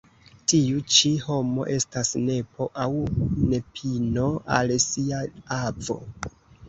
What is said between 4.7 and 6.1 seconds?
sia avo.